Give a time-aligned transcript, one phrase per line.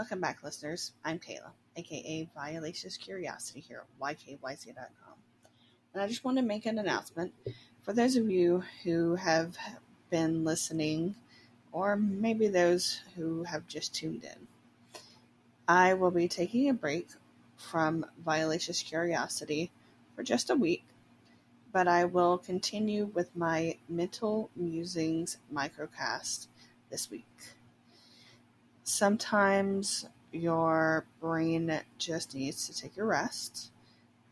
[0.00, 0.92] Welcome back, listeners.
[1.04, 5.14] I'm Kayla, aka Violacious Curiosity here at YKYZ.com.
[5.92, 7.34] And I just want to make an announcement
[7.82, 9.58] for those of you who have
[10.08, 11.16] been listening,
[11.70, 14.46] or maybe those who have just tuned in.
[15.68, 17.08] I will be taking a break
[17.58, 19.70] from Violacious Curiosity
[20.16, 20.86] for just a week,
[21.74, 26.46] but I will continue with my Mental Musings microcast
[26.88, 27.26] this week.
[28.90, 33.70] Sometimes your brain just needs to take a rest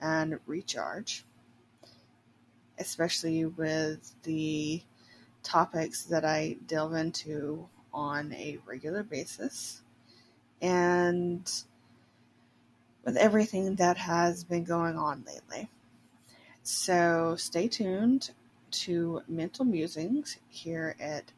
[0.00, 1.24] and recharge,
[2.76, 4.82] especially with the
[5.44, 9.80] topics that I delve into on a regular basis.
[10.60, 11.48] And
[13.04, 15.70] with everything that has been going on lately.
[16.64, 18.32] So stay tuned
[18.72, 21.30] to Mental Musings here at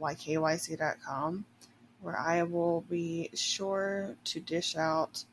[0.00, 1.44] ykyz.com,
[2.02, 5.24] where I will be sure to dish out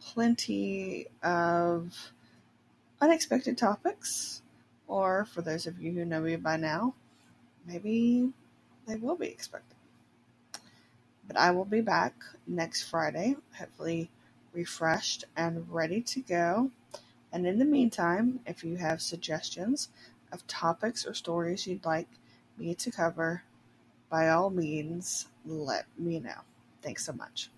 [0.00, 2.12] plenty of
[3.00, 4.42] unexpected topics,
[4.86, 6.94] or for those of you who know me by now,
[7.66, 8.30] maybe
[8.86, 9.76] they will be expected.
[11.26, 12.14] But I will be back
[12.46, 14.10] next Friday, hopefully
[14.52, 16.70] refreshed and ready to go.
[17.32, 19.88] And in the meantime, if you have suggestions
[20.32, 22.08] of topics or stories you'd like
[22.58, 23.42] me to cover,
[24.08, 26.42] by all means, let me know.
[26.82, 27.50] Thanks so much.